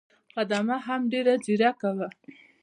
[0.35, 2.09] خدمه هم ډېره ځیرکه وه.